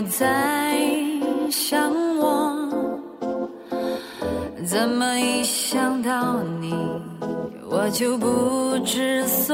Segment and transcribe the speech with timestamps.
[0.00, 0.78] 不再
[1.50, 2.54] 想我？
[4.64, 6.72] 怎么一想到你，
[7.68, 9.47] 我就不知所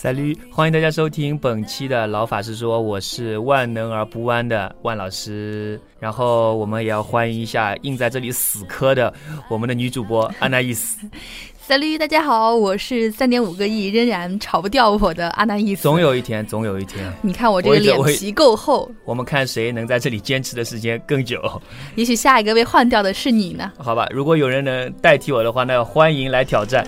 [0.00, 5.80] 赛驴，欢迎大家收听本期的老法师说，我是万能而不弯的万老师。
[5.98, 9.12] 然后我们也要欢迎一下硬在这里死磕的
[9.50, 11.04] 我们的女主播安娜伊斯。
[11.58, 15.82] 赛驴，大家好，我是三点五个亿仍然炒不掉我的阿娜伊斯。
[15.82, 18.88] 总有一天，总有一天，你看我这个脸皮够厚。
[19.04, 21.42] 我们看谁能在这里坚持的时间更久。
[21.96, 23.72] 也许下一个被换掉的是你呢？
[23.76, 26.86] 好吧，如果有人能代替我的话，那欢迎来挑战。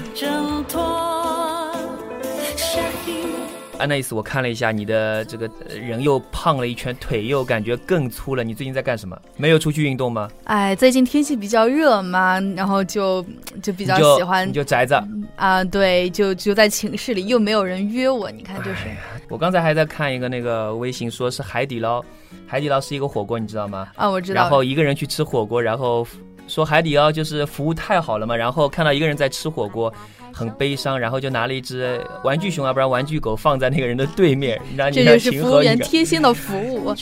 [3.81, 8.45] 安娜伊斯，我看了一下你的这个人又胖了一圈，腿又感觉更粗了。
[8.45, 9.19] 你最近在干什么？
[9.39, 10.29] 没有出去运动吗？
[10.45, 13.25] 哎，最近天气比较热嘛，然后就
[13.63, 15.03] 就比较喜欢你就宅着
[15.37, 18.31] 啊，对，就就在寝室里，又没有人约我。
[18.31, 18.91] 你看，就是
[19.29, 22.05] 我刚才还在看一个那个微信，说是海底捞，
[22.47, 23.89] 海底捞是一个火锅，你知道吗？
[23.97, 24.43] 啊，我知道。
[24.43, 26.07] 然后一个人去吃火锅，然后
[26.51, 29.93] 说海底捞就是服务太好了嘛，然后看到一个人在吃火锅。
[30.33, 36.95] 很悲伤，然后就拿了一只玩具熊啊，不然玩具狗放在那个人的对面，让你这就是服务员贴心的服务。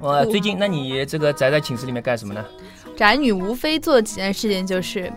[0.00, 2.44] 我最近，那你这个宅在寝室里面干什么呢？
[2.96, 5.10] 宅女无非做几件事情，就是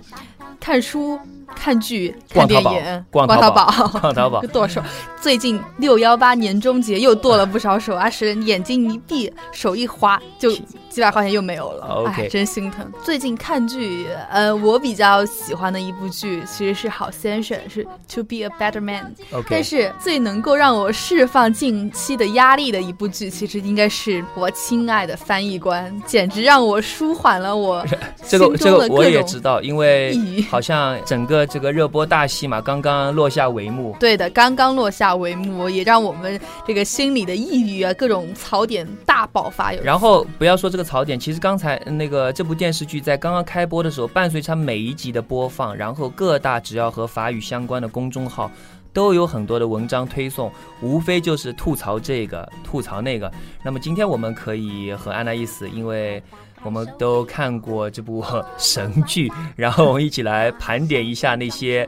[0.60, 1.20] 看书、
[1.56, 3.66] 看剧、看电影、 逛淘宝、
[4.00, 4.80] 逛淘宝、剁手。
[5.20, 8.08] 最近六幺八年终节又剁了不少手啊！
[8.08, 10.52] 是眼睛一闭，手一滑就。
[10.96, 12.90] 几百块钱又没有了，哎，真心疼。
[13.04, 19.14] 最近看剧，呃，我比较喜欢的一部剧其实是《好先生》，是《To Be a Better Man》。
[19.50, 27.86] 但是最能够让我释放近期的压力的一部剧，其实应该是我亲爱的翻译官，简直让我舒缓了我
[28.26, 30.18] 这个这个我也知道，因为
[30.50, 33.94] 好像整个这个热播大戏嘛，刚刚落下帷幕。
[34.00, 39.74] 对的，刚刚落下帷幕，也让我们这个心里的抑郁啊，各种槽点大爆发。
[39.74, 40.85] 有然后不要说这个。
[40.86, 48.50] 槽点其实刚才那个这部电视剧在刚刚开播的时候，伴随它每一集的播放，然后各大只要和法语相关的公众号
[48.94, 50.50] 都有很多的文章推送，
[50.82, 53.30] 无非就是吐槽这个吐槽那个。
[53.64, 56.22] 那么今天我们可以和安娜伊斯，因为
[56.64, 58.24] 我们都看过这部
[58.58, 61.88] 神剧，然后我们一起来盘点一下那些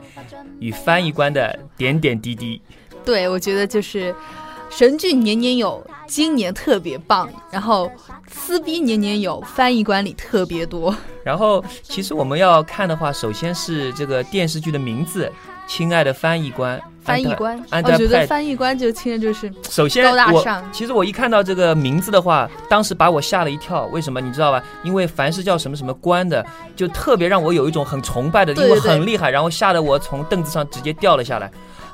[0.58, 2.60] 与翻译官的点点滴滴。
[3.04, 4.14] 对，我觉得就是
[4.68, 5.82] 神剧年年有。
[6.08, 7.88] 今年特别棒，然后
[8.28, 10.92] 撕逼年年有，翻译官里特别多。
[11.22, 15.26] 然后其实我们要看的话，首先是这个电视剧的名字，
[15.70, 16.78] 《亲爱的翻译官》。
[17.00, 20.62] 翻译官，我觉得翻译官就听着就是首先高大上。
[20.70, 23.86] 其实我一看到这个名字的话，当时把我吓了一跳。
[23.86, 24.62] 为什么你知道吧？
[24.82, 26.44] 因为凡是叫什么什么官的，
[26.76, 31.50] 就特别让我有一种很崇拜的，因为很厉害，然后吓得我从凳子上直接掉了下来。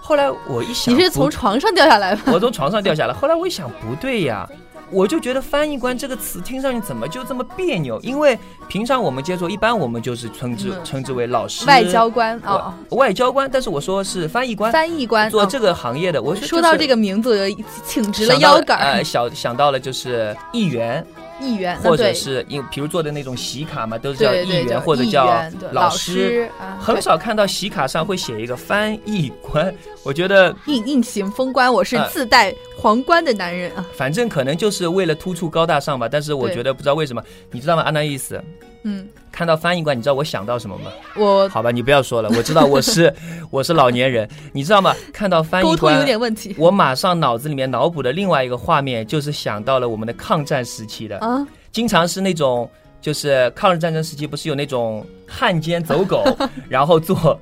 [0.06, 2.20] 后来我一想，你是从床上掉下来吗？
[2.30, 3.14] 我从床上掉下来。
[3.14, 4.46] 后来我一想，不对呀，
[4.90, 7.98] 我就觉得“翻译官”这个词听上去怎么就这么别扭？
[8.00, 8.38] 因为
[8.68, 13.48] 平常我们接触，一般我们就是称之称之为老师、外交官啊，外交官。
[13.50, 16.22] 但是我说是翻译官，翻译官做这个行业的。
[16.22, 17.48] 我说到这个名字，
[17.88, 18.78] 挺直了腰杆。
[18.78, 21.02] 呃，想想到了就是议员。
[21.40, 29.74] 议员，或者是因比如做的那种喜卡嘛，都是叫议员或者叫老师，很少看到喜卡上会写一个翻译官。
[30.02, 33.84] 我觉得硬硬行封官，我是自带皇冠的男人啊。
[33.94, 37.82] 反正可能就是为了突出高大上吧，但是我觉得不知道为什么，你知道吗？
[37.82, 38.42] 安娜意思。
[38.84, 40.90] 嗯，看到翻译官，你知道我想到什么吗？
[41.16, 43.12] 我好吧，你不要说了，我知道我是
[43.50, 44.94] 我是老年人，你知道吗？
[45.12, 52.70] 看到翻译官有点问题，我马上脑子里面脑补的另外一个画面就是想到了我们的抗战时期的啊，经常是那种。
[53.04, 56.24] 就是抗日战争时期，不是有那种汉奸走狗，
[56.70, 57.38] 然后做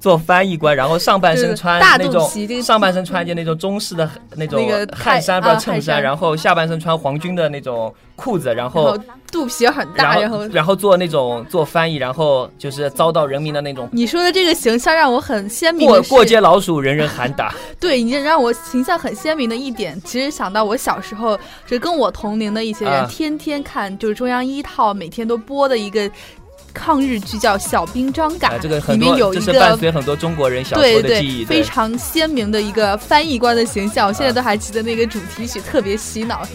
[0.00, 2.28] 做翻译官，然后上半身穿那种
[2.60, 4.60] 上半身穿一件那种中式的那种
[4.92, 8.98] 汗衫不衬衫，然后下半身穿皇军的那种裤子，然后
[9.30, 13.88] 肚皮很大，然后然后做那种做翻译，然后就是遭到人民的那种。
[13.92, 15.86] 你说的这个形象让我很鲜明。
[15.86, 17.54] 过过街老鼠，人人喊打。
[17.78, 21.38] 对，你让我形象很鲜明的一点，其实想到我小时候，
[21.68, 24.92] 就跟我同龄的一些人，天天看就是中央一套。
[25.04, 26.10] 每天都播的一个
[26.72, 28.52] 抗日剧叫《小兵张嘎》，
[28.92, 36.48] 里面有一个伴随很多中国人小时候的记忆，非常鲜明的一个翻译官的形象，我现在都还记得那个主题曲，特别洗脑。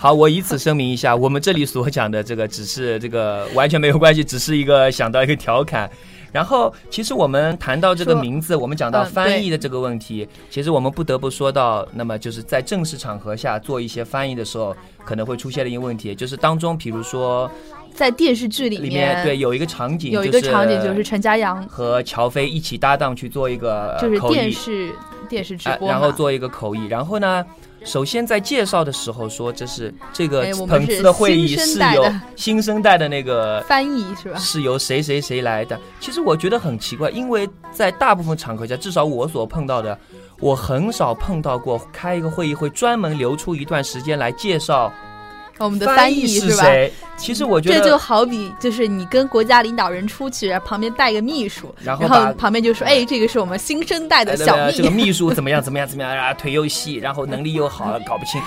[0.00, 5.90] 好，我以此声明一下，我们这里所讲的这个只是这个完全没有关系，只是一个想到一个调侃。
[6.30, 17.50] 然后，其实我们谈到这个名字，我们讲到翻译的这个问题，其实我们不得不说到，那么就是在正式场合下做一些翻译的时候，可能会出现的一个问题，就是当中，比如说
[17.92, 24.92] 在电视剧里面，对，有一个场景，有一个场景就是陈嘉阳和乔飞一起搭档去做一个就是电视
[25.28, 27.44] 电视直播，然后做一个口译，然后呢。
[27.84, 32.04] 首先在介绍的时候说，这是这个本次的会议是由
[32.36, 34.38] 新生代的那个翻译是吧？
[34.38, 35.78] 是由谁谁谁来的？
[36.00, 39.98] 其实我觉得很奇怪，因为在大部分场合下，至少我所碰到的，
[40.40, 44.92] 我很少碰到过开一个会议会专门留出一段时间来介绍。
[45.58, 46.64] 我们的翻译是吧？
[47.16, 55.60] 其实我觉得这就好比就是你跟国家领导人出去，旁边带个秘书，然后旁边就说：“哎，这个是我们新生代的小秘。”这个秘书怎么样？
[55.60, 55.88] 怎么样？
[55.88, 56.16] 怎么样？
[56.16, 58.40] 啊，腿又细，然后能力又好，搞不清。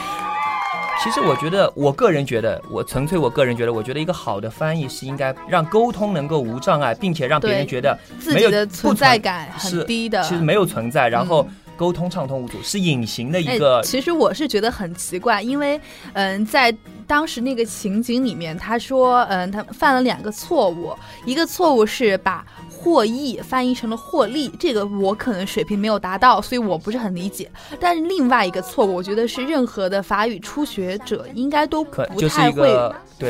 [1.03, 11.45] 其实我觉得，我个人觉得，我纯粹我个人觉得，我觉得一个好的翻译是应该让沟通能够无障碍，并且让别人觉得自己的存在感很低的，其实没有存在，然后。
[11.81, 13.81] 沟通畅通无阻是隐形的一个。
[13.81, 15.81] 其实我是觉得很奇怪，因为
[16.13, 16.71] 嗯，在
[17.07, 20.95] 当时那个情景里面，他说嗯，他犯了两个错误，
[21.25, 27.49] 一个错误是把获益翻译成了获利，这个我可能水平没有达到，所以我不是很理解。
[27.79, 32.71] 但是另外一个错误，我觉得是任何的法语初学者应该都不太会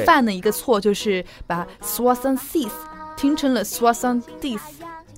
[0.05, 2.69] 犯的一个错，就是把 six
[3.15, 4.59] 听成了 dix。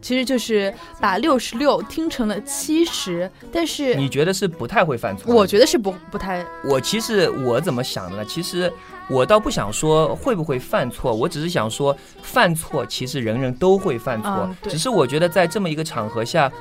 [0.04, 5.34] 其实就是把六十六听成了七十，但是你觉得是不太会犯错？
[5.34, 6.46] 我觉得是不不太。
[6.66, 8.26] 我其实我怎么想的呢？
[8.26, 8.72] 其实
[9.10, 16.52] 我倒不想说会不会犯错，我只是想说犯错其实人人都会犯错，只是我觉得在这么一个场合下，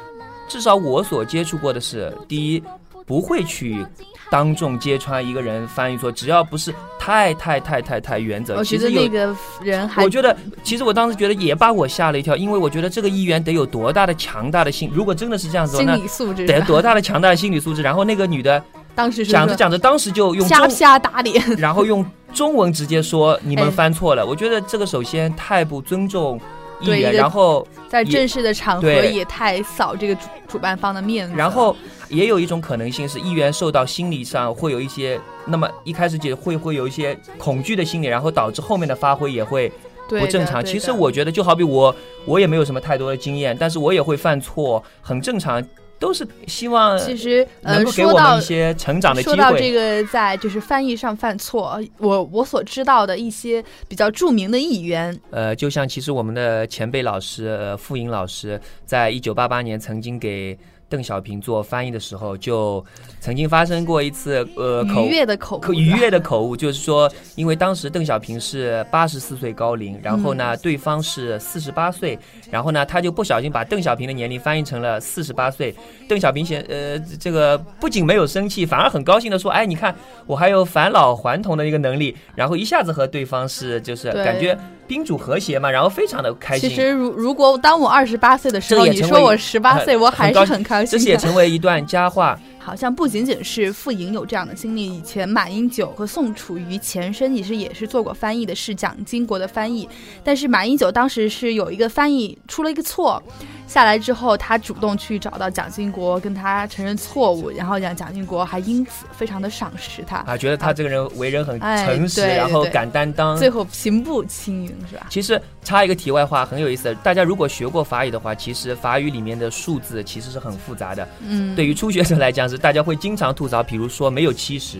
[0.46, 2.62] 至少我所接触过的是，第一
[3.04, 3.84] 不会去。
[4.32, 10.34] 当众揭穿一个人翻译错，只要不是太太太太太原则，我觉得那个人，我觉得
[10.64, 17.82] 其实我当时觉得也把我吓了一跳，因为我觉得这个议员得有多大的强大的心，如果真的是这样子，心理素质得多大的强大的心理素质。
[17.82, 18.64] 然后那个女的
[18.94, 22.02] 当时讲着讲着，当时就用瞎瞎打脸，然后用
[22.32, 24.24] 中文直接说你们 翻错了。
[24.24, 26.40] 我觉得这个首先太不尊重
[26.80, 31.76] 议员，然后在正式的场合也太扫这个主主办方的面子，然后。
[32.12, 39.72] 也有一种可能性是议员受到心理上会有一些，那么一开始就会会有一些恐惧的心理，然后导致后面的发挥也会
[40.08, 40.62] 不正常。
[40.62, 41.94] 其实我觉得就好比我，
[42.26, 45.66] 我也没有什么太多的经验，但是我也会犯错，很正常，
[45.98, 49.34] 都是希望其实能够给我们一些成长的机会。
[49.34, 60.58] 说到这个在就是翻译上犯错，我我所知道的一些比较著名的议员，呃，就像其实我们的前辈老师傅莹老师，在一九八八年曾经给。
[60.92, 62.84] 邓小平做翻译的时候，就
[63.18, 72.18] 曾经发生过一次呃愉悦的口误，愉悦的口误，就是说，因为当时邓小平是八十四岁高龄，然后呢，对方是四十八岁，
[72.50, 75.74] 然后呢，他就不小心把邓小平的年龄翻译成了四十八岁。
[76.06, 79.94] 邓小平显呃这个不仅没有生气，反而很高兴的说：“哎，你看
[80.26, 84.58] 我还有返老还童的一个能力。”然后一下子和对方是就是感觉。
[84.92, 86.68] 宾主和谐嘛，然后非常的开心。
[86.68, 90.98] 其实，如如果当我二十八岁的时候，你说我十八岁，我还是很开心。
[90.98, 92.38] 这也成为一段佳话。
[92.64, 99.88] 好像不仅仅是傅莹有这样的经历，以前马英九和宋楚瑜前身其实也是做过翻译的，是蒋经国的翻译。
[100.22, 103.22] 但是马英九当时是有一个翻译出了一个错。
[103.66, 115.06] 下来之后，他主动去找到蒋经国，跟他承认错误，然后让蒋经国还因此非常的赏识他啊，觉得他这个人为人很诚实，然后敢担当，最后平步青云是吧？
[115.08, 121.08] 其实插一个题外话，很有意思，大家如果学过法语的话，其实法语里面的数字其实是很复杂的。
[121.26, 124.78] 嗯，对于初学者来讲是大家会经常吐槽，比如说没有七十，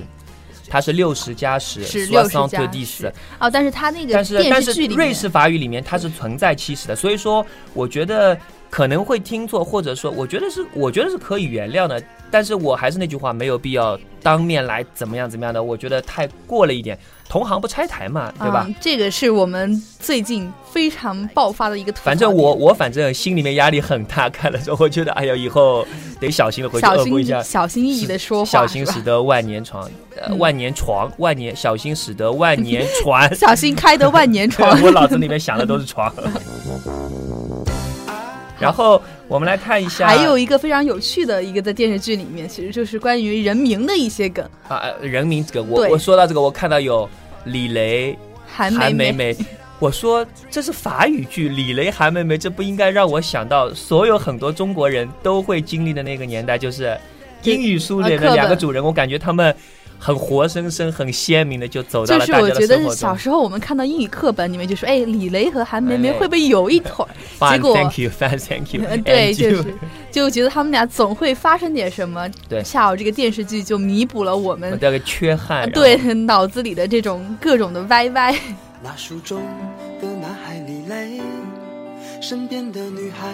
[0.69, 3.13] 它是六十加十，是六十加十。
[3.41, 8.39] 哦，但是它那个但是但是瑞士法语里面它是存在七十的，所以说我觉得。
[8.73, 12.03] 可能会听错，或者说，我觉得是，我觉得是可以原谅的。
[12.31, 16.99] 但是我还是那句话，没有必要当面来怎么样怎么样的，我觉得太过了一点。
[17.29, 18.67] 同行不拆台嘛，对吧？
[18.81, 21.93] 这个是我们最近非常爆发的一个。
[21.93, 25.87] 反正我我反正心里面压力很大，看了之后，我觉得哎呀，以后
[26.19, 29.87] 得小心的回去恶补一下，小心翼翼的说话，小心使得万年床，
[30.17, 34.71] 呃，万年床，万年小心使得万年 船，小心开得万年床。
[34.81, 36.11] 我脑子里面想的都是床。
[38.63, 45.69] 然后我们来看一下，还有一个非常有趣的一个在电视剧里面，其实就是关于人名的一些梗啊，人名梗。
[45.69, 47.09] 我我说到这个，我看到有
[47.45, 48.17] 李雷、
[48.47, 49.37] 韩梅梅，
[49.79, 56.97] 我说这是法语剧，李雷、韩梅梅，这不应该让我想到所有很多中国人都会经历的那个年代，就是
[57.43, 59.55] 英语苏联的两个主人，我感觉他们。
[60.05, 67.07] 很活生生、很鲜明的就走到了大家的就是我觉得小时候我们看到英语课本里面就说，哎，李雷和韩梅梅会不会有一腿？
[67.39, 68.83] 结果 Thank you，Thank you。
[69.05, 69.65] 对，就是
[70.11, 72.29] 就觉得他们俩总会发生点什么。
[72.49, 75.71] 对，恰好这个电视剧就弥补了我们这个缺憾。
[75.73, 78.37] 对，脑子里的这种各种的歪歪。
[78.83, 79.41] 那书中
[80.01, 81.21] 的男孩李雷，
[82.21, 83.29] 身边的女孩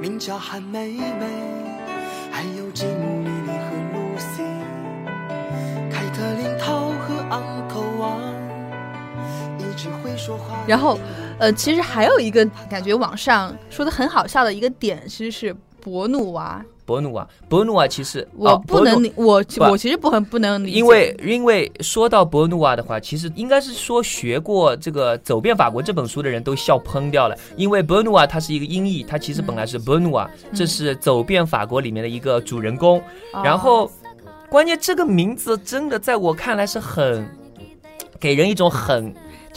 [0.00, 1.26] 名叫韩梅梅，
[2.32, 3.30] 还有吉姆莉
[10.66, 10.98] 然后，
[11.38, 16.64] 呃，其实还有一个感觉网上说的很好笑的一个点，其实是博努娃。
[16.84, 33.02] 博努娃，博努娃，其实我不能，我我其实不很不能理解，因为因为说到博努娃的话，其实应该是说学过这个《走遍法国》这本书的人都笑喷掉了，因为博努娃，它是一个音译，它其实本来是博努啊，这是《走遍法国》里面的一个主人公，
[33.44, 33.90] 然后
[34.48, 37.28] 关键这个名字真的在我看来是很
[38.18, 39.14] 给人一种很。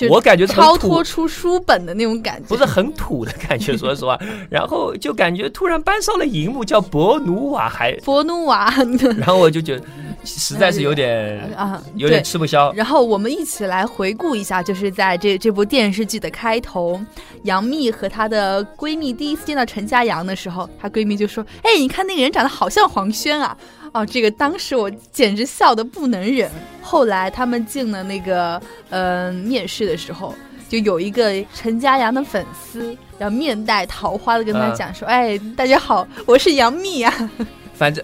[0.10, 4.18] 我感觉超脱出书本的那种感觉，不是很土的感觉， 说实话。
[4.50, 8.74] 然后就感觉突然搬上了荧幕，叫博努瓦，还博努瓦。
[9.18, 9.86] 然后我就觉得
[10.24, 12.72] 实在是有点 啊，有点吃不消。
[12.74, 17.00] 然后我们一起来回顾一下，就是在这这部电视剧的开头，
[17.44, 23.56] 杨幂和她的闺蜜第一次见到陈嘉阳的时候，她闺蜜就说：“哎，你看那个人长得好像黄轩啊。”
[23.94, 26.50] 哦，这个当时我简直笑得不能忍。
[26.82, 30.34] 后来他们进了那个嗯面试的时候，
[30.70, 37.30] 就有一个陈嘉阳的粉丝，要面带桃花的跟他讲说：“哎，大家好，我是杨幂呀。
[37.76, 38.02] ”反正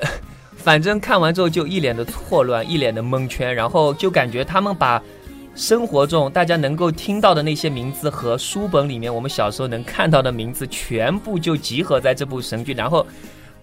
[0.58, 5.01] 反正看完之后就一脸的错乱，一脸的蒙圈，然后就感觉他们把
[5.56, 13.08] 生活中大家能够听到的那些名字和书本里面我们小时候能看到的名字全部就集合在这部神剧，然后。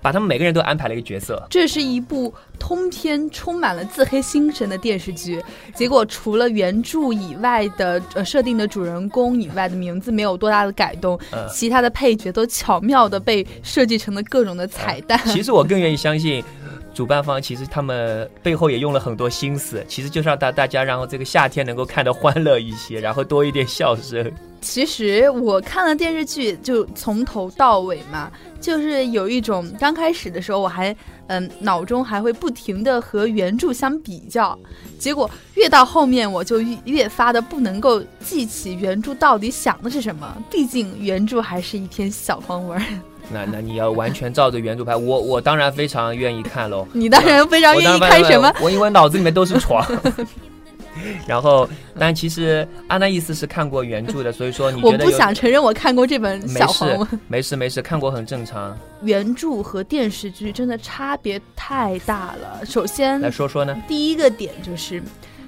[0.04, 1.42] 把他们每个人都安排了一个角色。
[1.48, 5.42] 这是一部通篇充满了自黑心神的电视剧。
[5.74, 11.18] 结果除了原著以外的呃设定的主人公以外的名字没有多大的改动，
[11.50, 15.18] 其他的配角都巧妙的被设计成了各种的彩蛋。
[15.24, 16.44] 其实我更愿意相信，
[16.92, 24.30] 主办方其实他们背后也用了很多心思，其实就是让大大家然后这个夏天能够看得欢乐一些，然后多一点笑声。
[24.64, 34.58] 其实我看了电视剧，就从头到尾嘛，就是有一种刚开始的时候，我还嗯脑中还会不停的和原著相比较，
[34.98, 42.82] 结果越到后面我就越发的不能够记起原著到底想的是什么，毕竟原著还是一篇小黄文。
[43.30, 46.86] 那那你要完全照着原著拍，我我当然非常愿意看喽。
[46.92, 48.50] 你当然非常愿意看什么？
[48.60, 49.86] 我因为脑子里面都是床。
[51.26, 57.20] 然后，但其实安娜意思是看过原著的，所以说你我不想承认我看过这本小黄文。
[57.28, 58.76] 没事没事，看过很正常。
[59.02, 62.64] 原著和电视剧真的差别太大了。
[62.64, 65.02] 首先来说说呢，第一个点就是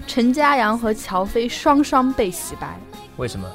[0.06, 2.78] 陈嘉阳和乔飞双双被洗白。
[3.16, 3.48] 为什么？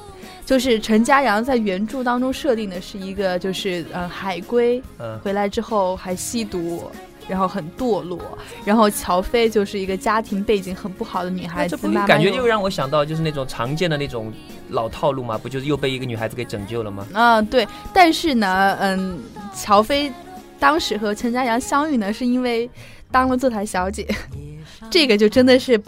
[0.43, 6.91] 就是陈嘉阳在原著当中设定的是一个就是呃海归，嗯，回来之后还吸毒。
[7.31, 8.19] 然后很堕落，
[8.65, 14.33] 然后乔飞就是一个家庭背景很不好的女孩子，感觉又让我想到就是那种常见的那种
[14.71, 17.07] 老套路嘛，不就是又被一个女孩子给拯救了吗？
[17.13, 17.65] 啊，对。
[17.93, 19.17] 但是呢，嗯，
[19.55, 20.11] 乔飞
[20.59, 22.69] 当时和陈嘉阳相遇呢，是因为
[23.09, 24.05] 当了坐台小姐，
[24.91, 25.81] 这个就真的是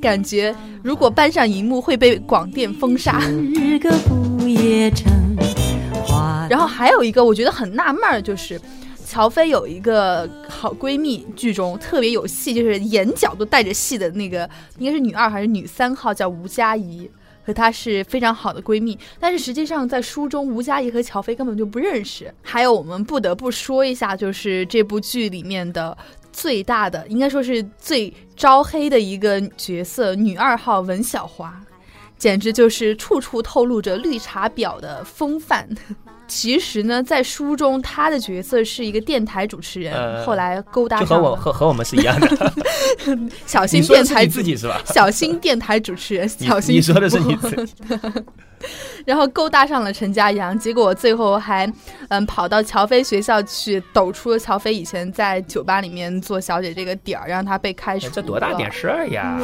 [0.00, 3.20] 感觉如果搬上荧幕会被广电封杀。
[6.48, 8.58] 然后还有一个我觉得很纳闷儿就是。
[9.06, 17.08] 乔飞有一个好闺蜜，剧中特别有戏，就是眼角都带着戏的那个，应该是女二还是女三号，叫吴佳怡，
[17.44, 18.98] 和她是非常好的闺蜜。
[19.20, 22.34] 但是实际上在书中，吴佳怡和乔飞根本就不认识。
[22.42, 25.96] 还有我们不得不说一下，就是这部剧里面的
[26.32, 31.54] 最大的，应该说是最招黑的一个角色，女二号文小华，
[32.18, 35.68] 简直就是处处透露着绿茶婊的风范。
[36.28, 42.52] 其实呢，在书中他的角色是一个电台主持人，后来勾搭就和我和 和我们是一样的。
[43.46, 44.80] 小心电台自己是吧？
[44.86, 47.74] 小心电台主持人，小心你说的是你自己。
[49.04, 51.70] 然后勾搭上了陈家阳，结果最后还
[52.08, 58.08] 嗯跑到乔飞学校去抖出了乔飞以前在酒吧里面做小姐这个点儿，让他被开除。
[58.10, 59.38] 这多大点事儿呀！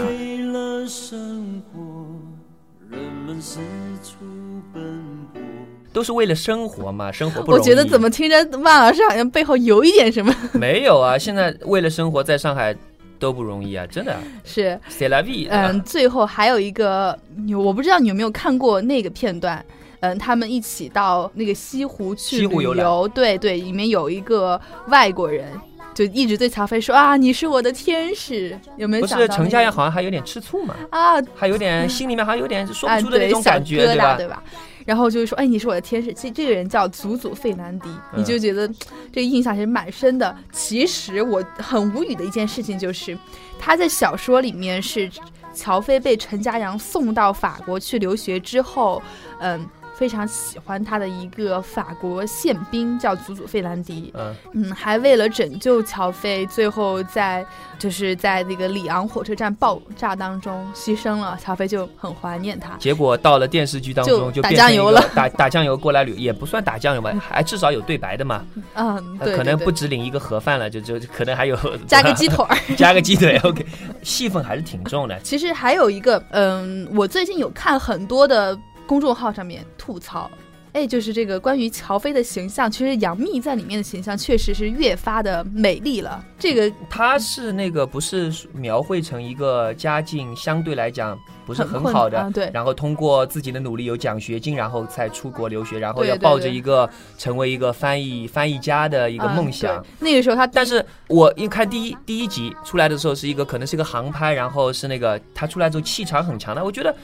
[5.93, 7.61] 都是为了生活嘛，生活不容易。
[7.61, 10.35] 我觉得怎么听着万老师好像背后有一点什么？
[10.55, 12.75] 没有啊，现在为了生活在上海
[13.19, 14.79] 都不容易啊，真的是。
[14.89, 17.19] C L V，嗯，最后还有一个，
[17.57, 19.65] 我不知道你有没有看过那个片段，
[20.01, 25.47] 嗯，他们一起到那个西湖去旅游，对对，里面有一个外国人。
[25.95, 29.07] 就一直对曹飞说啊，你是我的天使，有没有？
[29.07, 30.75] 不是陈佳阳好像还有点吃醋嘛？
[30.89, 34.17] 啊，还有点心里面好像有点说不出的那种感觉，对吧？
[34.17, 34.43] 对吧？
[34.85, 36.13] 然后就是说，哎，你是我的天使。
[36.13, 38.67] 其实这个人叫祖祖费南迪，你就觉得
[39.13, 40.37] 这个印象其实蛮深的。
[40.53, 43.17] 其实我很无语的一件事情就是，
[43.59, 45.11] 他在小说里面是
[45.55, 49.03] 乔飞被陈家阳送到法国去留学之后，
[49.41, 49.69] 嗯。
[49.95, 57.45] 非常喜欢他的一个法国宪兵叫祖祖费兰迪，嗯嗯，还为了拯救乔飞，最后在
[57.79, 61.39] 就是在那个里昂火车站爆炸当中牺牲了。
[61.41, 62.77] 乔飞就很怀念他。
[62.79, 68.45] 结果到了电视剧当中就打酱油了，打打酱油过来旅 也不算打酱油吧，还至少有对白的嘛。
[68.75, 71.57] 嗯，对，可能不止领一个盒饭了，就就可能还有
[71.87, 73.39] 加个鸡腿儿， 加个鸡腿。
[73.45, 73.65] OK，
[74.03, 75.19] 戏份还是挺重的。
[75.21, 78.59] 其实还有一个，嗯，我最近有看很多的。
[78.87, 80.31] 公众号上面吐槽，
[80.73, 86.25] 哎，就是这个关于乔飞的形象，其实杨幂在里面的形象确实是越发的美丽了。
[86.39, 99.85] 这个她是那个不是描绘成一个家境相对来讲不是很好的，对，然后通过自己的努力有奖学金，然后才出国留学，然后要抱着一个成为一个翻译翻译家的一个梦想。
[100.01, 106.95] 那个时候她，但是我一看第一第一集出来的时候是一个可能是一个航拍，然后是那个她出来之后气场很强的，我觉得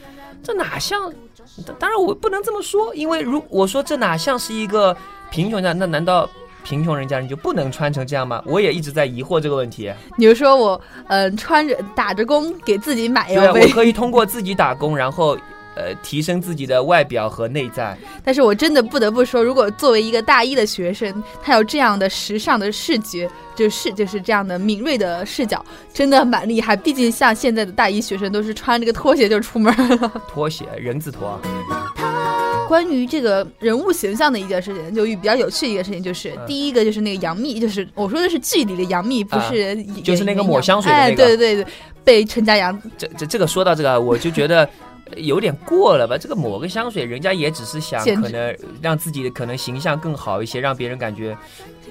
[0.42, 1.12] 这哪像。
[1.78, 4.96] 当然我不能这么说，因为如我说这哪像是一个
[5.30, 6.28] 贫穷家，那难道
[6.62, 8.42] 贫穷人家人就不能穿成这样吗？
[8.46, 9.92] 我也一直在疑惑这个问题。
[10.16, 15.36] 你就说我，嗯，穿着打着工给自己买 LV，我可以通过自己打工，然后。
[15.78, 17.96] 呃，提升自己的外表和内在。
[18.24, 26.74] 但是我真的不得不说，如果作为一个大一的学生，他有这样的时尚的视觉，就是就是这样的敏锐的视角，真的蛮厉害。
[26.74, 30.12] 毕竟像现在的大一学生，都是穿这个拖鞋就出门了。
[30.28, 31.40] 拖鞋，人字拖。
[32.66, 41.16] 关于这个人物形象的一件事情，就比较有趣的一件事情，就是第一个就是那个杨幂，就是我说的是剧里的杨幂，不是就是那个抹香水的那个。
[41.16, 41.66] 对对对，
[42.04, 42.76] 被陈家阳。
[42.98, 44.68] 这这这个说到这个，我就觉得。
[45.16, 46.16] 有点过了吧？
[46.18, 51.36] 这个抹个香水，人家也只是想可能让自己的可能形象更好一些，让别人感觉。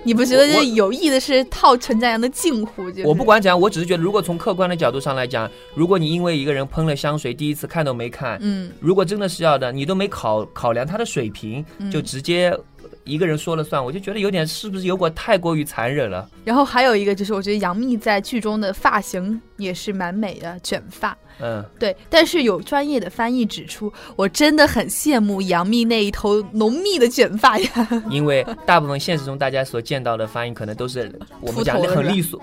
[0.04, 2.84] 你不觉得这有意的是套陈家阳的近乎？
[3.04, 12.58] 我不管怎样，我只是觉得，如果从客观的角度上来讲，如果你因为一个人喷了香水，第一次看都没看，嗯，如果真的是要的，你都没考考量他的水平，就直接。
[13.04, 16.30] 一个人说了算，我就觉得有点是不是有点太过于残忍了。
[16.44, 21.18] 然后还有一个就是，我觉得杨幂在剧中的发型也是蛮美的，卷发。
[21.40, 21.96] 嗯，对。
[22.10, 27.70] 但是有专业的翻译指出，我真的很羡慕杨幂那一头浓密的卷发呀。
[28.10, 32.42] 因为大部分现实中大家所见到的翻译可能都是我们讲的很利索，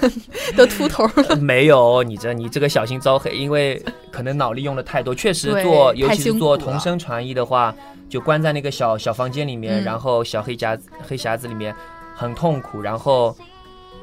[0.56, 1.08] 都秃头。
[1.40, 7.74] 没有，你这你这个小心招黑，因为可能脑力用的太多，确实做，尤其是做同声传译的话。
[8.08, 10.76] 就关在那个小小房间里面，然后小黑夹
[11.08, 11.74] 黑匣子里面，
[12.14, 12.78] 很痛苦。
[12.82, 13.34] 然后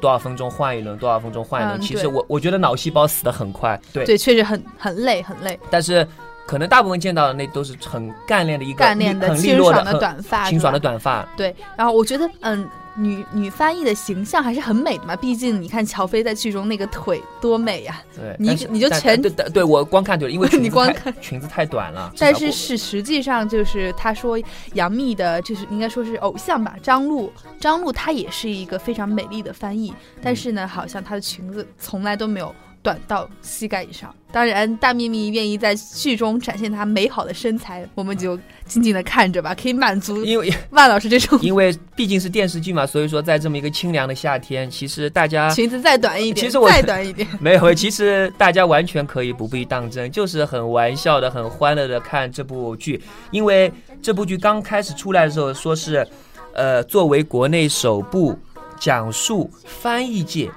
[0.00, 1.80] 多少分钟换一轮，多少分钟换一轮。
[1.80, 3.80] 其实我我觉得脑细胞死的很快。
[3.92, 5.58] 对对，确实很很累很累。
[5.70, 6.06] 但是
[6.46, 11.28] 可能大部分见到的那都是很干练的一个干练的清爽的短发，清爽的短发。
[11.36, 12.68] 对，然后我觉得嗯。
[12.94, 18.02] 女女翻译的形象还是很美的嘛，毕竟你看乔飞在剧中那个腿多美呀。
[18.14, 22.12] 对，你你就全对对，我光看就因为 你光看裙子太短了。
[22.18, 24.38] 但是是实际上就是他说
[24.74, 32.54] 杨幂的，就是应该说是偶像吧，张璐，张璐她也是一个非常美丽的翻译，但是呢，好像她的裙子从来都没有。
[32.82, 34.14] 短到膝盖以上。
[34.32, 40.24] 当然，大幂幂愿意在剧中展现她美好的身材，我们就静静的看着吧， 可以满足。
[40.24, 53.02] 因为 万老师这种，因为毕竟是电视剧嘛，所以说在这么一个清凉的夏天，其实大家裙子再短一点，其实我再短一点 没有，其实大家完全可以不必当真，就是很玩笑的、很欢乐的看这部剧。
[53.32, 56.06] 因为这部剧刚开始出来的时候，说是，
[56.54, 58.38] 呃，作为国内首部
[58.78, 60.48] 讲述翻译界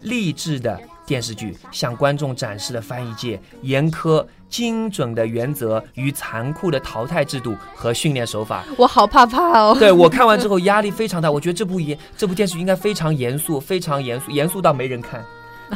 [0.00, 0.80] 励志的。
[1.10, 8.62] 电视剧向观众展示了翻译界严苛、精准的原则与残酷的淘汰制度和训练手法。
[8.78, 9.76] 我好怕怕哦！
[9.76, 15.20] 对我看完之后压力非常大，我觉得这部严这部电视剧应该非常严肃，非常严肃，严肃到没人看。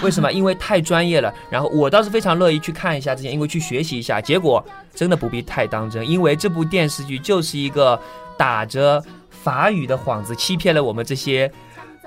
[0.03, 0.31] 为什么？
[0.33, 1.35] 因为太专业了。
[1.51, 4.20] 然后我倒是非常乐意去看一下，这些因为去学习一下。
[4.20, 8.01] 结果真的不必太当真，因为这部电视剧就是一个
[8.37, 11.51] 打着法语的幌子，欺骗了我们这些。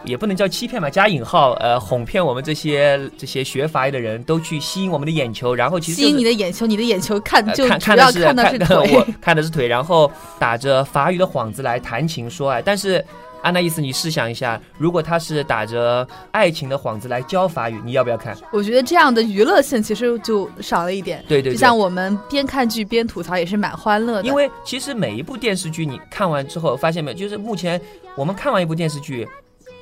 [0.03, 12.61] 也不能叫欺骗吧，加引号，呃，哄骗我们这些这些学法语的人都去吸引我们的眼球，然后其实吸引你的眼球，你的眼球看就看看的是看的是腿， 我看的是腿，然后打着法语的幌子来谈情说爱。
[12.61, 13.03] 但是
[13.41, 18.35] 按那意思，你试想一下，如果他是打着爱情的幌子来教法语，你要不要看？
[18.51, 21.23] 我觉得这样的娱乐性其实就少了一点。
[21.27, 24.23] 对对，就像我们边看剧边吐槽也是蛮欢乐的。
[24.23, 27.79] 因为其实每一部电视剧你看完之后，发现没有，就是目前
[28.15, 29.27] 我们看完一部电视剧。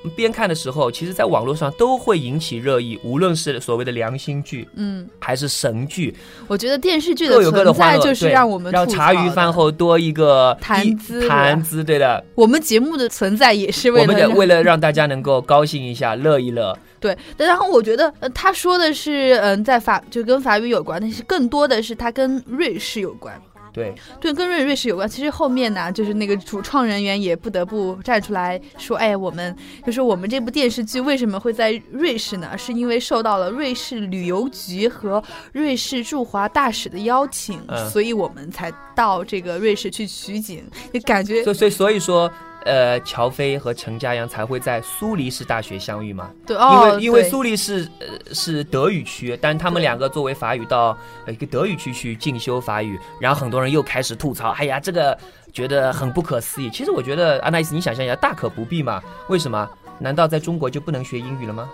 [0.10, 6.16] 边看的时候，其实在网络上都会引起热议，无论是所谓的良心剧，嗯，还是神剧。
[6.48, 12.24] 我觉得电视剧的存在就是让我们让茶余饭后多一个谈资，谈资，对的。
[12.36, 16.78] 我们节目的存在也是为了为了让大家能够高兴一下， 乐一乐。
[17.00, 23.40] 对，然后我觉得呃，他说的是嗯，在法就跟法语有关，但是更多的是他跟瑞士有关。
[23.76, 25.08] 对对，跟瑞瑞士有关。
[25.08, 29.54] 其实后面呢，就是那个主创人员也不得不站出来说：“哎，我们
[29.86, 32.58] 就是我们这部电视剧为什么会在瑞士呢？
[32.58, 37.60] 是因为受到了瑞士旅游局和瑞士驻华大使的邀请，
[37.92, 40.64] 所以我们才到这个瑞士去取景。
[40.94, 42.32] 就感觉，所所以所以说。”
[42.66, 46.32] 呃，乔飞和陈嘉阳才会在苏黎世大学相遇嘛？
[46.48, 50.98] 对，因为因为苏黎世呃是德语区，但他们两个作为法语到
[51.28, 55.16] 一个德语区去进修法语，然后很多人又开始吐槽，哎呀，这个
[55.54, 56.70] 觉得很不可思议。
[56.72, 59.02] 其实我觉得安娜伊斯，你想象一下，大可不必嘛？
[59.30, 59.70] 为什么？
[60.00, 61.70] 难道在中国就不能学英语了吗？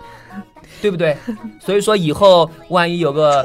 [0.82, 1.16] 对不对？
[1.58, 3.42] 所以说以后万一有个。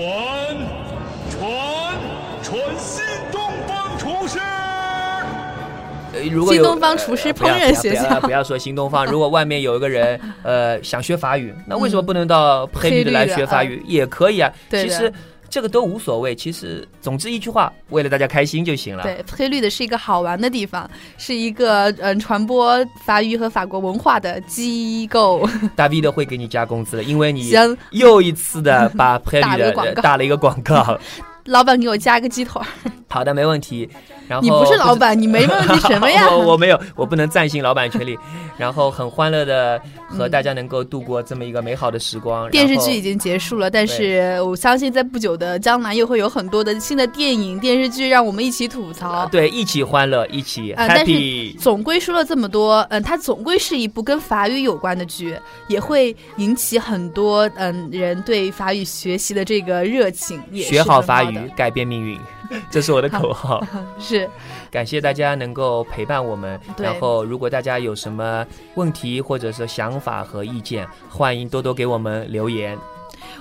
[6.28, 9.06] 如果新东方厨师烹饪学校，不要说新东方。
[9.06, 13.84] 如果外面有一个人，呃，想学法语，那为什么不能到黑绿的来学法语？
[13.88, 14.52] 也可以啊。
[14.70, 15.12] 其实
[15.50, 16.36] 这个都无所谓。
[16.36, 19.04] 其实，总之一句话，为了大家开心就行了。
[19.04, 25.48] 对，黑绿的是一个好玩的地方，是一个嗯传播法语和法国文化的机构。
[25.76, 27.52] 大 V 的会给你加工资的，因为你
[27.92, 31.00] 又一次的把黑绿的打了一个广告。
[31.47, 32.62] 老板给我加个鸡腿。
[33.10, 33.89] 好的，没问题。
[34.27, 36.27] 然后你不是老板， 你没问题什么呀？
[36.36, 38.17] 我我没有，我不能暂行老板权利。
[38.57, 39.79] 然后很欢乐的
[40.10, 42.49] 和大家能够度过这么一个美好的时光。
[42.49, 49.25] 电视剧已经结束了，但是我相信在不久的将来又会有很多的新的电影、电视剧让我们一起吐槽。
[49.27, 51.57] 对，一起欢乐，一起 happy。
[51.57, 60.41] 总归说了这么多，嗯，它总归是一部跟法语有关的剧，也会引起很多嗯人对法语学习的这个热情。
[60.51, 62.19] 学好法语，改变命运。
[62.71, 63.62] 这是我的口号，
[64.00, 64.30] 是
[64.71, 66.60] 感谢大家能够陪伴我们。
[66.78, 68.45] 然后，如果大家有什么
[68.76, 72.78] 问题或者是想法和意见，欢迎多多给我们留言。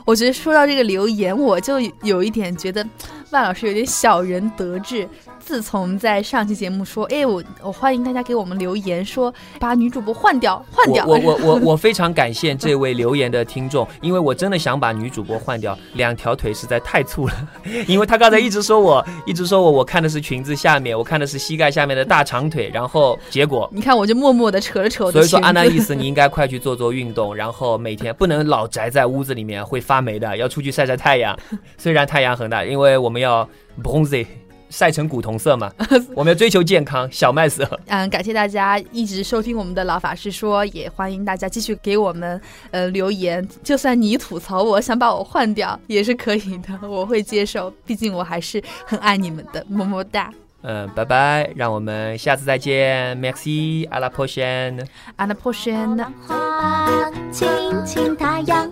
[0.04, 2.84] 我觉得说到这个留言，我就有一点觉得
[3.30, 5.08] 万老师有点小人得志。
[5.46, 11.06] 自从在上期节目说，哎，我我欢迎大家给我们留言，说把女主播换掉，换掉。
[11.06, 17.48] 我我我 我非常感谢这位留言的听众，因为我真的想把女主播换掉，两条腿实在太粗了。
[17.86, 25.12] 因为他刚才一直说我，一直说我，我看的是裙子下面，我看的是膝盖下面的大长腿，然后结果你看我就默默的扯了扯。
[25.12, 31.38] 所以说，安娜意思 你应该快去做做运动，然后每天不能老宅在屋子里面会发霉的，要出去晒晒太阳。
[31.78, 33.48] 虽然太阳很大，因为我们要
[33.80, 34.26] bronze。
[34.70, 35.72] 晒成古铜色嘛，
[36.14, 37.68] 我们要追求健康，小麦色。
[37.86, 43.46] 嗯，感谢大家一直收听我们的老法师说，也欢迎大家继续给我们呃留言。
[43.62, 50.32] 就算你吐槽我想把我换掉也是可以的，我会接受，毕竟我还是很爱你们的，么么哒。
[50.68, 54.76] 嗯，拜拜，让我们下次再见，Maxi，阿拉破轩，
[55.14, 55.96] 阿拉破轩。
[57.30, 57.46] 轻
[57.84, 58.68] 轻太阳，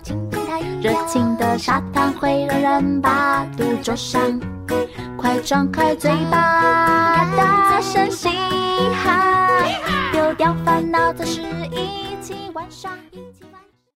[0.83, 4.41] 热情的沙滩会让人把肚灼伤。
[5.17, 8.29] 快张开嘴巴，大声嘻
[9.03, 9.63] 哈，
[10.13, 11.41] 丢掉烦恼，暂时
[11.71, 12.91] 一起玩耍。